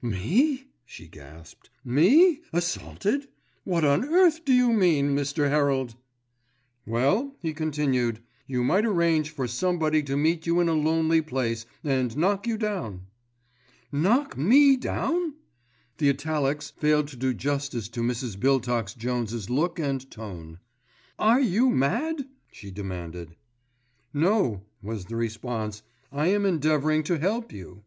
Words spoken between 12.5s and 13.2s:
down."